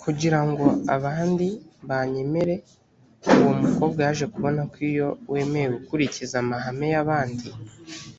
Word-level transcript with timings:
kugira 0.00 0.40
ngo 0.48 0.66
abandi 0.96 1.46
banyemere 1.88 2.54
uwo 3.38 3.52
mukobwa 3.60 4.00
yaje 4.06 4.26
kubona 4.34 4.60
ko 4.72 4.76
iyo 4.90 5.08
wemeye 5.32 5.66
gukurikiza 5.76 6.34
amahame 6.42 6.86
y 6.94 6.98
abandi 7.04 7.48